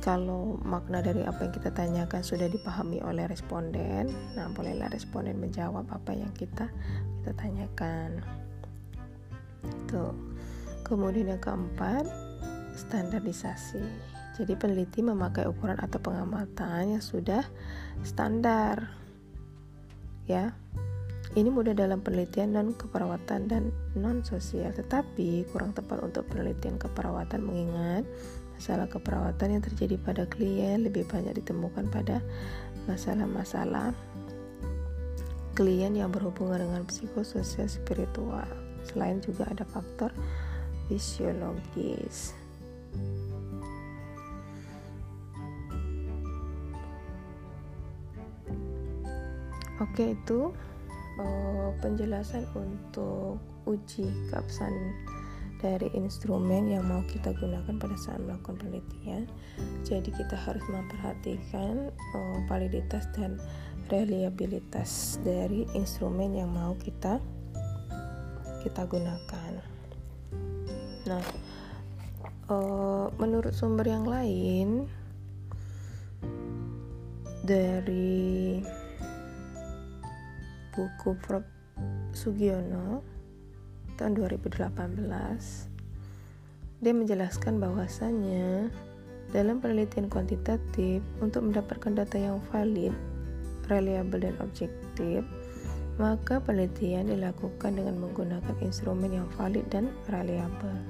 kalau 0.00 0.56
makna 0.64 1.04
dari 1.04 1.20
apa 1.28 1.44
yang 1.44 1.52
kita 1.52 1.70
tanyakan 1.76 2.24
sudah 2.24 2.48
dipahami 2.48 3.04
oleh 3.04 3.28
responden, 3.28 4.08
nah 4.32 4.48
bolehlah 4.48 4.88
responden 4.88 5.36
menjawab 5.36 5.84
apa 5.92 6.16
yang 6.16 6.32
kita 6.32 6.72
kita 7.20 7.36
tanyakan. 7.36 8.24
Tuh. 9.84 10.29
Kemudian 10.86 11.32
yang 11.32 11.42
keempat, 11.42 12.06
standarisasi. 12.74 13.82
Jadi 14.40 14.52
peneliti 14.56 15.04
memakai 15.04 15.44
ukuran 15.46 15.76
atau 15.76 16.00
pengamatan 16.00 16.96
yang 16.96 17.04
sudah 17.04 17.44
standar. 18.06 18.88
Ya. 20.24 20.56
Ini 21.30 21.46
mudah 21.46 21.78
dalam 21.78 22.02
penelitian 22.02 22.58
non 22.58 22.74
keperawatan 22.74 23.46
dan 23.46 23.70
non 23.94 24.26
sosial, 24.26 24.74
tetapi 24.74 25.46
kurang 25.54 25.70
tepat 25.70 26.02
untuk 26.02 26.26
penelitian 26.26 26.74
keperawatan 26.74 27.46
mengingat 27.46 28.02
Masalah 28.60 28.92
keperawatan 28.92 29.56
yang 29.56 29.64
terjadi 29.64 29.96
pada 29.96 30.28
klien 30.28 30.84
lebih 30.84 31.08
banyak 31.08 31.32
ditemukan 31.40 31.88
pada 31.88 32.20
masalah-masalah 32.84 33.96
klien 35.56 35.96
yang 35.96 36.12
berhubungan 36.12 36.68
dengan 36.68 36.84
psikososial 36.84 37.72
spiritual. 37.72 38.44
Selain 38.84 39.16
juga 39.24 39.48
ada 39.48 39.64
faktor 39.64 40.12
fisiologis. 40.90 42.34
Oke, 49.80 50.12
itu 50.12 50.52
uh, 51.16 51.70
penjelasan 51.80 52.44
untuk 52.52 53.40
uji 53.64 54.10
keabsahan 54.28 54.92
dari 55.60 55.88
instrumen 55.96 56.72
yang 56.72 56.84
mau 56.88 57.04
kita 57.08 57.32
gunakan 57.36 57.76
pada 57.78 57.96
saat 57.96 58.20
melakukan 58.20 58.60
penelitian. 58.60 59.24
Jadi 59.86 60.12
kita 60.12 60.36
harus 60.36 60.64
memperhatikan 60.68 61.88
uh, 61.94 62.38
validitas 62.44 63.08
dan 63.16 63.40
reliabilitas 63.88 65.16
dari 65.24 65.64
instrumen 65.72 66.36
yang 66.36 66.52
mau 66.52 66.76
kita 66.76 67.22
kita 68.60 68.84
gunakan. 68.84 69.69
Nah, 71.08 71.24
uh, 72.52 73.06
menurut 73.16 73.56
sumber 73.56 73.88
yang 73.88 74.04
lain 74.04 74.84
dari 77.44 78.60
buku 80.76 81.16
Prof. 81.20 81.44
Sugiono 82.12 83.00
tahun 83.96 84.12
2018 84.18 84.60
dia 86.80 86.92
menjelaskan 86.96 87.60
bahwasannya 87.60 88.68
dalam 89.30 89.60
penelitian 89.62 90.08
kuantitatif 90.10 91.00
untuk 91.22 91.48
mendapatkan 91.48 91.92
data 91.92 92.16
yang 92.18 92.42
valid, 92.50 92.92
reliable 93.70 94.20
dan 94.20 94.34
objektif, 94.42 95.22
maka 96.00 96.40
penelitian 96.40 97.12
dilakukan 97.12 97.76
dengan 97.76 98.00
menggunakan 98.00 98.56
instrumen 98.64 99.12
yang 99.12 99.28
valid 99.36 99.68
dan 99.68 99.92
reliable. 100.08 100.80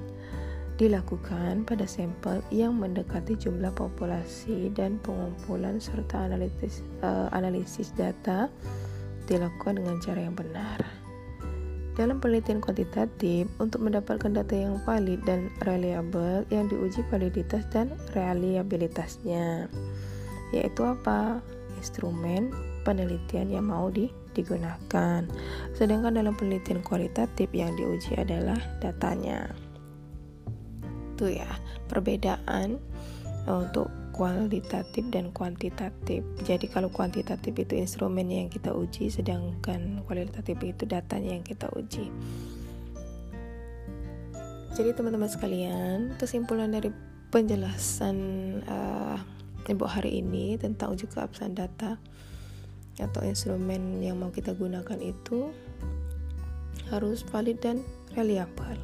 Dilakukan 0.79 1.67
pada 1.67 1.83
sampel 1.83 2.39
yang 2.49 2.79
mendekati 2.79 3.35
jumlah 3.35 3.75
populasi 3.75 4.71
dan 4.71 4.97
pengumpulan 5.03 5.77
serta 5.83 6.31
analisis, 6.31 6.79
uh, 7.03 7.27
analisis 7.35 7.91
data 7.93 8.47
dilakukan 9.27 9.83
dengan 9.83 9.99
cara 9.99 10.19
yang 10.23 10.33
benar. 10.33 10.79
Dalam 11.99 12.23
penelitian 12.23 12.63
kuantitatif, 12.63 13.51
untuk 13.59 13.83
mendapatkan 13.83 14.31
data 14.31 14.55
yang 14.55 14.79
valid 14.87 15.19
dan 15.27 15.51
reliable 15.67 16.47
yang 16.47 16.71
diuji 16.71 17.03
validitas 17.11 17.67
dan 17.67 17.91
reliabilitasnya, 18.15 19.67
yaitu 20.55 20.81
apa? 20.87 21.43
Instrumen 21.77 22.55
penelitian 22.87 23.51
yang 23.51 23.67
mau 23.67 23.91
di, 23.91 24.07
digunakan. 24.33 25.27
Sedangkan 25.75 26.15
dalam 26.15 26.33
penelitian 26.35 26.83
kualitatif 26.83 27.51
yang 27.51 27.73
diuji 27.75 28.17
adalah 28.17 28.57
datanya. 28.79 29.51
Itu 31.15 31.31
ya, 31.31 31.49
perbedaan 31.87 32.79
eh, 33.45 33.55
untuk 33.55 33.91
kualitatif 34.11 35.07
dan 35.09 35.31
kuantitatif. 35.31 36.21
Jadi 36.43 36.65
kalau 36.67 36.91
kuantitatif 36.91 37.55
itu 37.55 37.73
instrumennya 37.79 38.45
yang 38.45 38.51
kita 38.51 38.75
uji, 38.75 39.07
sedangkan 39.07 40.03
kualitatif 40.05 40.59
itu 40.61 40.83
datanya 40.83 41.39
yang 41.39 41.45
kita 41.45 41.71
uji. 41.73 42.11
Jadi 44.71 44.95
teman-teman 44.95 45.27
sekalian, 45.27 46.15
kesimpulan 46.15 46.71
dari 46.71 46.91
penjelasan 47.31 48.15
uh, 48.67 49.19
Ibu 49.61 49.85
hari 49.85 50.25
ini 50.25 50.57
tentang 50.57 50.97
uji 50.97 51.05
keabsahan 51.05 51.53
data 51.53 52.01
atau 53.01 53.25
instrumen 53.25 53.99
yang 53.99 54.21
mau 54.21 54.29
kita 54.29 54.53
gunakan 54.53 54.97
itu 55.01 55.49
harus 56.93 57.25
valid 57.27 57.57
dan 57.59 57.81
reliable. 58.13 58.79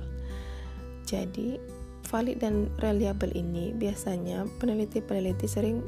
Jadi, 1.07 1.61
valid 2.07 2.39
dan 2.43 2.71
reliable 2.83 3.31
ini 3.35 3.75
biasanya 3.75 4.47
peneliti-peneliti 4.59 5.47
sering 5.47 5.83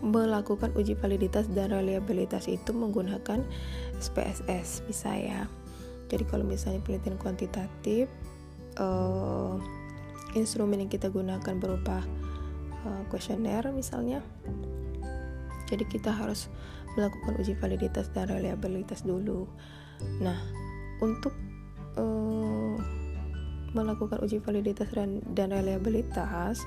melakukan 0.00 0.72
uji 0.76 0.96
validitas 0.96 1.44
dan 1.52 1.76
reliabilitas 1.76 2.48
itu 2.48 2.72
menggunakan 2.72 3.44
SPSS 4.00 4.84
bisa 4.88 5.12
ya. 5.12 5.44
Jadi 6.08 6.24
kalau 6.24 6.42
misalnya 6.42 6.80
penelitian 6.80 7.20
kuantitatif 7.20 8.08
uh, 8.80 9.60
instrumen 10.32 10.80
yang 10.80 10.90
kita 10.90 11.12
gunakan 11.12 11.54
berupa 11.60 12.00
kuesioner 13.12 13.68
uh, 13.68 13.74
misalnya. 13.76 14.24
Jadi 15.70 15.86
kita 15.86 16.10
harus 16.10 16.50
melakukan 16.98 17.38
uji 17.38 17.54
validitas 17.54 18.10
dan 18.10 18.28
reliabilitas 18.28 19.06
dulu. 19.06 19.46
Nah, 20.18 20.36
untuk 20.98 21.32
uh, 21.94 22.74
melakukan 23.70 24.18
uji 24.26 24.42
validitas 24.42 24.90
dan, 24.90 25.22
dan 25.30 25.54
reliabilitas, 25.54 26.66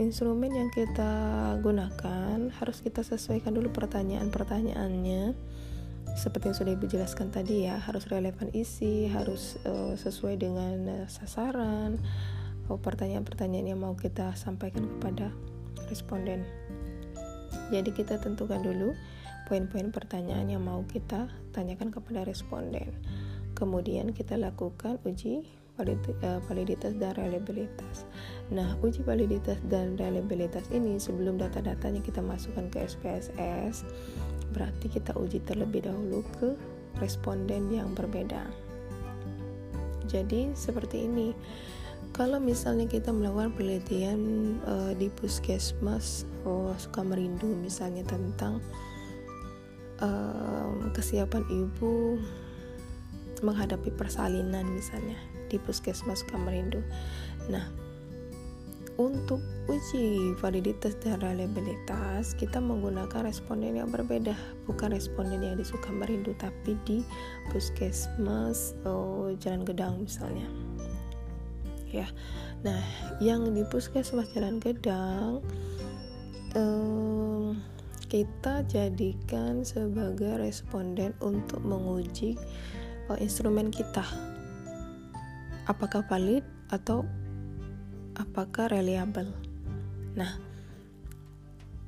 instrumen 0.00 0.50
yang 0.50 0.70
kita 0.72 1.12
gunakan 1.60 2.50
harus 2.58 2.80
kita 2.82 3.04
sesuaikan 3.04 3.54
dulu 3.54 3.70
pertanyaan-pertanyaannya 3.70 5.36
seperti 6.14 6.50
yang 6.50 6.56
sudah 6.56 6.72
ibu 6.78 6.86
jelaskan 6.86 7.28
tadi 7.34 7.66
ya 7.66 7.78
harus 7.82 8.06
relevan 8.06 8.46
isi 8.54 9.10
harus 9.10 9.58
uh, 9.66 9.98
sesuai 9.98 10.38
dengan 10.38 11.02
uh, 11.02 11.06
sasaran 11.10 11.98
oh, 12.70 12.78
pertanyaan-pertanyaan 12.78 13.74
yang 13.74 13.80
mau 13.82 13.98
kita 13.98 14.30
sampaikan 14.38 14.86
kepada 14.98 15.34
responden 15.90 16.46
jadi 17.68 17.90
kita 17.92 18.20
tentukan 18.20 18.60
dulu 18.60 18.96
poin-poin 19.48 19.92
pertanyaan 19.92 20.48
yang 20.48 20.64
mau 20.64 20.84
kita 20.88 21.28
tanyakan 21.52 21.92
kepada 21.92 22.24
responden 22.24 22.90
kemudian 23.54 24.10
kita 24.16 24.40
lakukan 24.40 24.98
uji 25.04 25.44
Eh, 25.74 26.38
validitas 26.46 26.94
dan 27.02 27.18
reliabilitas. 27.18 28.06
Nah, 28.54 28.78
uji 28.78 29.02
validitas 29.02 29.58
dan 29.66 29.98
reliabilitas 29.98 30.70
ini 30.70 31.02
sebelum 31.02 31.34
data-datanya 31.34 31.98
kita 31.98 32.22
masukkan 32.22 32.70
ke 32.70 32.86
SPSS, 32.86 33.82
berarti 34.54 34.86
kita 34.86 35.18
uji 35.18 35.42
terlebih 35.42 35.82
dahulu 35.82 36.22
ke 36.38 36.54
responden 37.02 37.74
yang 37.74 37.90
berbeda. 37.90 38.46
Jadi, 40.06 40.54
seperti 40.54 41.10
ini. 41.10 41.34
Kalau 42.14 42.38
misalnya 42.38 42.86
kita 42.86 43.10
melakukan 43.10 43.58
penelitian 43.58 44.20
uh, 44.62 44.94
di 44.94 45.10
puskesmas 45.10 46.22
oh, 46.46 46.70
Sukamerindu 46.78 47.50
misalnya 47.58 48.06
tentang 48.06 48.62
uh, 49.98 50.70
kesiapan 50.94 51.42
ibu 51.50 52.22
menghadapi 53.42 53.90
persalinan 53.98 54.62
misalnya 54.70 55.18
di 55.50 55.58
Puskesmas 55.58 56.24
Kamarindo. 56.24 56.80
Nah, 57.52 57.66
untuk 58.94 59.42
uji 59.66 60.38
validitas 60.38 60.94
dan 61.02 61.18
reliabilitas, 61.18 62.32
kita 62.38 62.62
menggunakan 62.62 63.26
responden 63.26 63.76
yang 63.76 63.90
berbeda, 63.90 64.32
bukan 64.70 64.94
responden 64.94 65.42
yang 65.42 65.58
di 65.58 65.66
Sukamerindu, 65.66 66.32
tapi 66.38 66.78
di 66.86 67.02
Puskesmas 67.50 68.78
oh, 68.86 69.34
Jalan 69.42 69.66
Gedang 69.66 70.06
misalnya. 70.06 70.46
Ya, 71.94 72.10
nah 72.66 72.82
yang 73.22 73.54
di 73.54 73.62
Puskesmas 73.62 74.34
Jalan 74.34 74.58
Gedang 74.58 75.46
eh, 76.58 77.54
kita 78.10 78.66
jadikan 78.66 79.62
sebagai 79.62 80.42
responden 80.42 81.14
untuk 81.22 81.62
menguji 81.62 82.34
oh, 83.06 83.14
instrumen 83.14 83.70
kita 83.70 84.02
apakah 85.70 86.04
valid 86.10 86.44
atau 86.68 87.06
apakah 88.18 88.70
reliable. 88.70 89.30
Nah, 90.14 90.38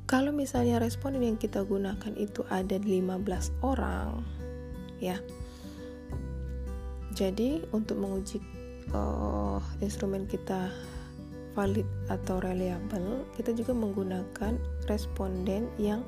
kalau 0.07 0.31
misalnya 0.31 0.83
responden 0.83 1.23
yang 1.23 1.39
kita 1.39 1.63
gunakan 1.63 2.15
itu 2.19 2.43
ada 2.49 2.79
15 2.79 3.27
orang, 3.63 4.23
ya. 4.99 5.19
Jadi 7.17 7.65
untuk 7.73 7.97
menguji 7.97 8.43
uh, 8.93 9.59
instrumen 9.81 10.29
kita 10.29 10.71
valid 11.57 11.89
atau 12.13 12.37
reliable, 12.39 13.25
kita 13.35 13.57
juga 13.57 13.73
menggunakan 13.73 14.61
responden 14.87 15.73
yang 15.81 16.05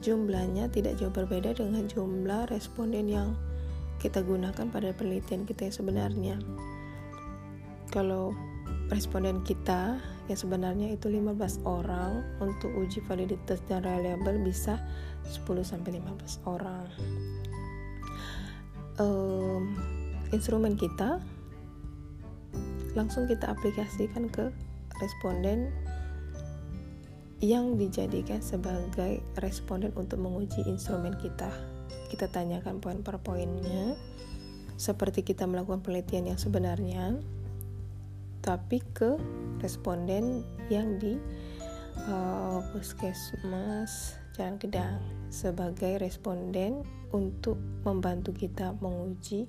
jumlahnya 0.00 0.70
tidak 0.70 0.96
jauh 0.96 1.12
berbeda 1.12 1.52
dengan 1.58 1.84
jumlah 1.90 2.46
responden 2.48 3.10
yang 3.10 3.34
kita 4.00 4.24
gunakan 4.24 4.70
pada 4.72 4.96
penelitian 4.96 5.44
kita 5.44 5.68
yang 5.68 5.76
sebenarnya 5.76 6.36
kalau 7.90 8.32
responden 8.88 9.42
kita 9.42 9.98
yang 10.30 10.38
sebenarnya 10.38 10.94
itu 10.94 11.10
15 11.10 11.66
orang 11.66 12.22
untuk 12.38 12.70
uji 12.78 13.02
validitas 13.02 13.58
dan 13.66 13.82
reliable 13.82 14.38
bisa 14.46 14.78
10 15.26 15.42
sampai 15.66 15.98
15 15.98 16.38
orang. 16.46 16.86
Um, 19.02 19.74
instrumen 20.30 20.78
kita 20.78 21.18
langsung 22.94 23.26
kita 23.30 23.50
aplikasikan 23.50 24.30
ke 24.30 24.50
responden 25.00 25.70
yang 27.40 27.80
dijadikan 27.80 28.44
sebagai 28.44 29.24
responden 29.40 29.96
untuk 29.96 30.20
menguji 30.20 30.60
instrumen 30.68 31.16
kita. 31.16 31.48
Kita 32.12 32.28
tanyakan 32.28 32.82
poin 32.82 33.00
per 33.00 33.16
poinnya 33.22 33.96
seperti 34.80 35.24
kita 35.24 35.44
melakukan 35.44 35.84
penelitian 35.84 36.32
yang 36.32 36.40
sebenarnya 36.40 37.20
tapi 38.40 38.80
ke 38.96 39.20
responden 39.60 40.40
yang 40.72 40.96
di 40.96 41.20
uh, 42.08 42.64
puskesmas 42.72 44.16
Jalan 44.32 44.56
Gedang 44.56 45.04
sebagai 45.28 46.00
responden 46.00 46.80
untuk 47.12 47.60
membantu 47.84 48.32
kita 48.32 48.72
menguji 48.80 49.44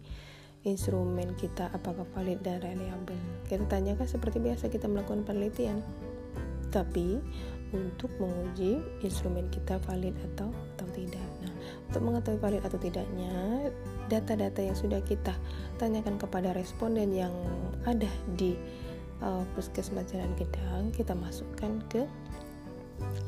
instrumen 0.61 1.33
kita 1.37 1.73
apakah 1.73 2.05
valid 2.13 2.41
dan 2.45 2.61
reliable. 2.61 3.17
Kita 3.49 3.65
tanyakan 3.65 4.05
seperti 4.05 4.37
biasa 4.37 4.69
kita 4.69 4.85
melakukan 4.85 5.25
penelitian, 5.25 5.81
tapi 6.69 7.17
untuk 7.71 8.11
menguji 8.19 8.83
instrumen 9.01 9.47
kita 9.49 9.79
valid 9.87 10.13
atau 10.33 10.51
atau 10.75 10.87
tidak. 10.91 11.23
Nah, 11.41 11.53
untuk 11.87 12.01
mengetahui 12.03 12.39
valid 12.39 12.61
atau 12.67 12.77
tidaknya, 12.77 13.33
data-data 14.11 14.59
yang 14.59 14.75
sudah 14.75 14.99
kita 15.01 15.33
tanyakan 15.79 16.19
kepada 16.19 16.51
responden 16.51 17.15
yang 17.15 17.31
ada 17.87 18.11
di 18.35 18.59
uh, 19.23 19.45
puskesmas 19.55 20.09
Jalan 20.11 20.33
Gedang 20.35 20.91
kita 20.91 21.15
masukkan 21.15 21.79
ke 21.87 22.03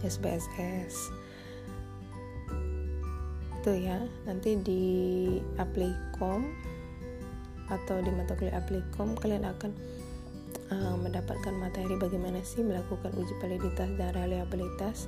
SPSS 0.04 1.13
itu 3.63 3.88
ya 3.88 3.96
nanti 4.28 4.60
di 4.60 4.84
Aplicom 5.56 6.43
atau 7.71 7.99
di 8.04 8.12
mata 8.12 8.36
kuliah 8.36 8.60
Aplicom 8.60 9.15
kalian 9.19 9.47
akan 9.47 9.71
uh, 10.71 10.95
mendapatkan 10.99 11.54
materi 11.56 11.95
bagaimana 11.95 12.43
sih 12.43 12.65
melakukan 12.65 13.12
uji 13.15 13.34
validitas 13.39 13.89
dan 13.95 14.12
reliabilitas 14.15 15.08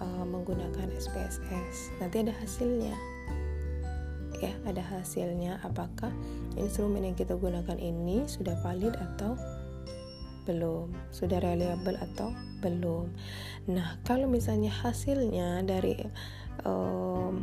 uh, 0.00 0.24
menggunakan 0.26 0.88
SPSS 0.94 1.98
nanti 2.02 2.26
ada 2.26 2.34
hasilnya. 2.38 2.96
Ya 4.38 4.54
ada 4.70 4.82
hasilnya. 4.86 5.58
Apakah 5.66 6.14
instrumen 6.54 7.02
yang 7.02 7.18
kita 7.18 7.34
gunakan 7.34 7.74
ini 7.74 8.22
sudah 8.30 8.54
valid 8.62 8.94
atau 8.94 9.34
belum, 10.46 10.94
sudah 11.12 11.42
reliable 11.44 11.98
atau 12.00 12.32
belum. 12.64 13.12
Nah, 13.68 14.00
kalau 14.06 14.24
misalnya 14.30 14.72
hasilnya 14.72 15.60
dari 15.66 16.00
um, 16.64 17.36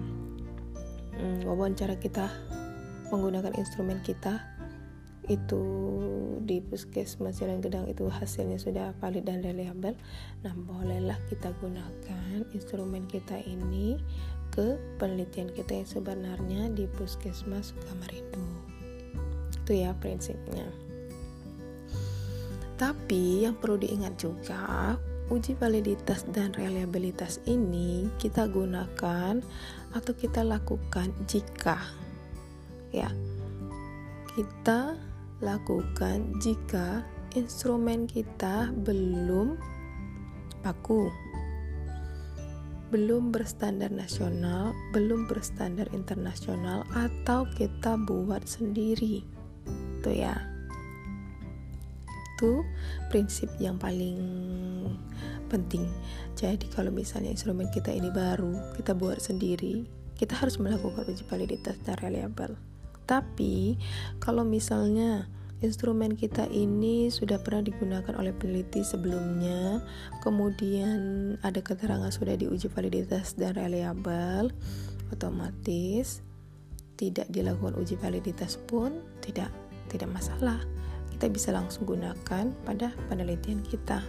wawancara 1.46 2.02
kita 2.02 2.34
menggunakan 3.10 3.54
instrumen 3.58 4.02
kita 4.02 4.42
itu 5.26 5.64
di 6.46 6.62
puskesmas 6.62 7.42
Jalan 7.42 7.58
Gedang 7.58 7.90
itu 7.90 8.06
hasilnya 8.06 8.62
sudah 8.62 8.94
valid 9.02 9.26
dan 9.26 9.42
reliable. 9.42 9.98
Nah 10.46 10.54
bolehlah 10.54 11.18
kita 11.26 11.50
gunakan 11.58 12.46
instrumen 12.54 13.10
kita 13.10 13.42
ini 13.42 13.98
ke 14.54 14.78
penelitian 15.02 15.50
kita 15.50 15.82
yang 15.82 15.90
sebenarnya 15.90 16.70
di 16.72 16.86
puskesmas 16.86 17.74
Sukamarindu 17.74 18.66
itu 19.66 19.82
ya 19.82 19.98
prinsipnya. 19.98 20.70
Tapi 22.78 23.50
yang 23.50 23.58
perlu 23.58 23.82
diingat 23.82 24.14
juga, 24.22 24.94
uji 25.34 25.58
validitas 25.58 26.22
dan 26.30 26.54
reliabilitas 26.54 27.42
ini 27.50 28.06
kita 28.22 28.46
gunakan 28.46 29.42
atau 29.98 30.14
kita 30.14 30.46
lakukan 30.46 31.10
jika 31.26 31.82
ya 32.96 33.10
kita 34.36 34.96
lakukan 35.44 36.32
jika 36.40 37.04
instrumen 37.36 38.08
kita 38.08 38.72
belum 38.84 39.60
baku 40.64 41.12
belum 42.94 43.34
berstandar 43.34 43.90
nasional, 43.90 44.72
belum 44.94 45.26
berstandar 45.26 45.90
internasional, 45.92 46.86
atau 46.94 47.44
kita 47.58 47.98
buat 47.98 48.46
sendiri. 48.46 49.26
Tuh 50.06 50.16
ya, 50.16 50.38
itu 52.36 52.62
prinsip 53.10 53.50
yang 53.58 53.76
paling 53.82 54.22
penting. 55.50 55.88
Jadi 56.38 56.70
kalau 56.72 56.94
misalnya 56.94 57.34
instrumen 57.34 57.68
kita 57.74 57.90
ini 57.90 58.14
baru, 58.14 58.76
kita 58.78 58.94
buat 58.94 59.18
sendiri, 59.18 59.88
kita 60.16 60.38
harus 60.38 60.62
melakukan 60.62 61.10
uji 61.10 61.26
validitas 61.26 61.76
dan 61.84 61.98
reliable. 62.00 62.56
Tapi 63.06 63.78
kalau 64.18 64.42
misalnya 64.42 65.30
instrumen 65.64 66.14
kita 66.14 66.46
ini 66.52 67.08
sudah 67.10 67.40
pernah 67.40 67.64
digunakan 67.66 68.14
oleh 68.18 68.34
peneliti 68.36 68.84
sebelumnya, 68.86 69.82
kemudian 70.22 71.34
ada 71.42 71.62
keterangan 71.62 72.12
sudah 72.12 72.36
diuji 72.36 72.68
validitas 72.70 73.38
dan 73.38 73.56
reliable, 73.56 74.52
otomatis 75.14 76.26
tidak 76.96 77.28
dilakukan 77.32 77.76
uji 77.76 77.96
validitas 78.00 78.56
pun 78.68 79.04
tidak 79.24 79.52
tidak 79.88 80.10
masalah. 80.12 80.60
Kita 81.16 81.32
bisa 81.32 81.56
langsung 81.56 81.88
gunakan 81.88 82.52
pada 82.68 82.92
penelitian 83.08 83.64
kita. 83.64 84.04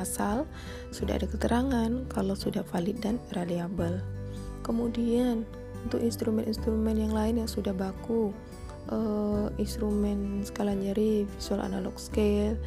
Asal 0.00 0.48
sudah 0.90 1.20
ada 1.20 1.28
keterangan 1.28 2.08
kalau 2.10 2.34
sudah 2.34 2.64
valid 2.66 2.98
dan 2.98 3.20
reliable. 3.36 4.00
Kemudian 4.66 5.46
untuk 5.84 6.00
instrumen-instrumen 6.02 6.96
yang 6.96 7.12
lain 7.12 7.42
yang 7.42 7.50
sudah 7.50 7.74
baku. 7.74 8.30
Uh, 8.90 9.46
instrumen 9.62 10.42
skala 10.42 10.74
nyeri 10.74 11.22
visual 11.38 11.62
analog 11.62 11.94
scale 12.02 12.58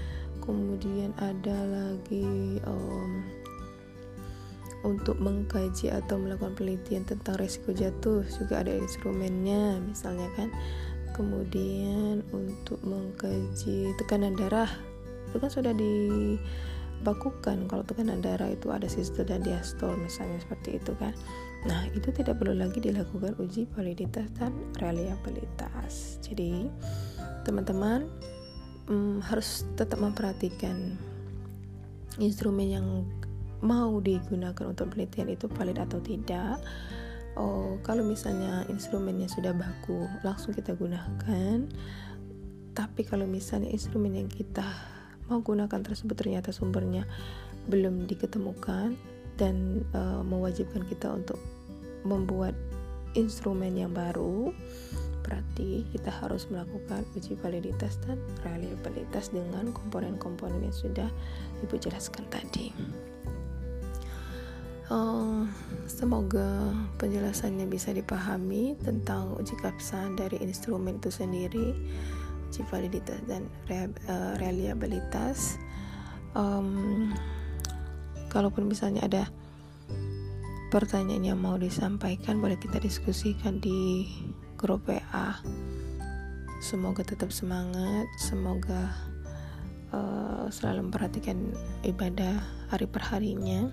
kemudian 0.46 1.12
ada 1.20 1.58
lagi 1.68 2.62
um, 2.64 3.26
untuk 4.86 5.18
mengkaji 5.18 5.90
atau 5.90 6.22
melakukan 6.22 6.54
penelitian 6.54 7.04
tentang 7.04 7.42
resiko 7.42 7.74
jatuh 7.74 8.22
juga 8.38 8.62
ada 8.62 8.72
instrumennya 8.72 9.82
misalnya 9.82 10.30
kan. 10.38 10.54
Kemudian 11.18 12.22
untuk 12.36 12.78
mengkaji 12.86 13.96
tekanan 13.98 14.38
darah 14.38 14.70
itu 15.32 15.42
kan 15.42 15.50
sudah 15.50 15.74
dibakukan 17.02 17.70
kalau 17.70 17.84
tekanan 17.86 18.24
darah 18.24 18.50
itu 18.50 18.72
ada 18.72 18.90
sistol 18.90 19.28
dan 19.28 19.44
diastol 19.46 19.94
misalnya 20.00 20.42
seperti 20.42 20.82
itu 20.82 20.92
kan 20.98 21.14
Nah, 21.66 21.90
itu 21.98 22.14
tidak 22.14 22.38
perlu 22.38 22.54
lagi 22.54 22.78
dilakukan 22.78 23.42
uji 23.42 23.66
validitas 23.74 24.30
dan 24.38 24.54
reliabilitas. 24.78 26.22
Jadi, 26.22 26.70
teman-teman 27.42 28.06
hmm, 28.86 29.26
harus 29.26 29.66
tetap 29.74 29.98
memperhatikan 29.98 30.94
instrumen 32.22 32.70
yang 32.70 32.88
mau 33.66 33.98
digunakan 33.98 34.62
untuk 34.70 34.94
penelitian 34.94 35.34
itu 35.34 35.50
valid 35.58 35.82
atau 35.82 35.98
tidak. 36.06 36.62
Oh, 37.34 37.82
kalau 37.82 38.06
misalnya 38.06 38.64
instrumennya 38.70 39.26
sudah 39.26 39.52
baku, 39.52 40.06
langsung 40.22 40.54
kita 40.54 40.78
gunakan. 40.78 41.66
Tapi 42.78 43.02
kalau 43.10 43.26
misalnya 43.26 43.74
instrumen 43.74 44.14
yang 44.14 44.30
kita 44.30 44.70
mau 45.30 45.42
gunakan 45.42 45.82
tersebut 45.82 46.14
ternyata 46.14 46.54
sumbernya 46.54 47.06
belum 47.66 48.06
diketemukan 48.06 48.94
dan 49.36 49.84
uh, 49.92 50.22
mewajibkan 50.22 50.86
kita 50.86 51.12
untuk 51.12 51.42
membuat 52.06 52.54
instrumen 53.18 53.74
yang 53.74 53.92
baru 53.92 54.54
berarti 55.26 55.82
kita 55.90 56.14
harus 56.22 56.46
melakukan 56.54 57.02
uji 57.18 57.34
validitas 57.42 57.98
dan 58.06 58.22
reliabilitas 58.46 59.34
dengan 59.34 59.74
komponen-komponen 59.74 60.62
yang 60.62 60.76
sudah 60.76 61.10
ibu 61.66 61.76
jelaskan 61.82 62.30
tadi. 62.30 62.70
Uh, 64.86 65.50
semoga 65.90 66.70
penjelasannya 67.02 67.66
bisa 67.66 67.90
dipahami 67.90 68.78
tentang 68.86 69.34
uji 69.34 69.58
kapsa 69.58 69.98
dari 70.14 70.38
instrumen 70.46 71.02
itu 71.02 71.10
sendiri 71.10 71.74
uji 72.56 72.64
validitas 72.72 73.20
dan 73.28 73.52
re, 73.68 73.92
uh, 74.08 74.40
reliabilitas. 74.40 75.60
Um, 76.32 77.12
kalaupun 78.32 78.72
misalnya 78.72 79.04
ada 79.04 79.24
pertanyaan 80.72 81.36
yang 81.36 81.40
mau 81.40 81.60
disampaikan 81.60 82.40
boleh 82.40 82.56
kita 82.56 82.80
diskusikan 82.80 83.60
di 83.60 84.08
grup 84.56 84.88
WA 84.88 85.40
semoga 86.60 87.04
tetap 87.04 87.32
semangat 87.32 88.08
semoga 88.20 88.92
uh, 89.96 90.52
selalu 90.52 90.92
memperhatikan 90.92 91.56
ibadah 91.88 92.44
hari 92.68 92.88
perharinya 92.92 93.72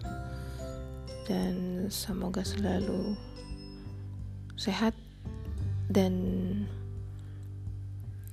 dan 1.26 1.86
semoga 1.90 2.46
selalu 2.46 3.18
sehat 4.54 4.94
dan 5.90 6.14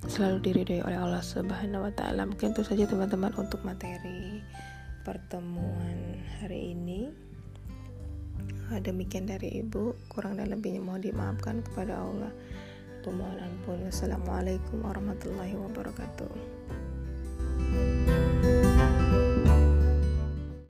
selalu 0.08 0.38
diridhoi 0.40 0.86
oleh 0.86 0.96
Allah 0.96 1.20
Subhanahu 1.20 1.90
wa 1.90 1.94
taala. 1.96 2.24
Mungkin 2.24 2.56
itu 2.56 2.64
saja 2.64 2.88
teman-teman 2.88 3.36
untuk 3.36 3.60
materi 3.68 4.40
pertemuan 5.04 6.16
hari 6.40 6.72
ini. 6.78 7.12
Demikian 8.70 9.26
dari 9.26 9.66
ibu, 9.66 9.98
kurang 10.14 10.38
dan 10.38 10.54
lebihnya 10.54 10.80
mohon 10.80 11.02
dimaafkan 11.02 11.66
kepada 11.66 11.98
Allah. 12.06 12.30
Aku 13.02 13.10
mohon 13.10 13.42
ampun. 13.42 13.82
Wassalamualaikum 13.90 14.86
warahmatullahi 14.86 15.58
wabarakatuh. 15.58 16.30